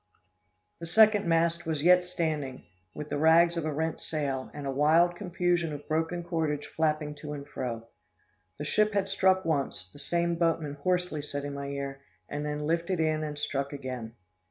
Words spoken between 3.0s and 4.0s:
the rags of a rent